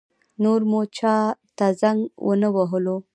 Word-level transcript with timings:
نور 0.43 0.61
مو 0.69 0.81
چا 0.97 1.15
ته 1.57 1.65
زنګ 1.81 1.99
ونه 2.27 2.49
وهلو. 2.55 2.97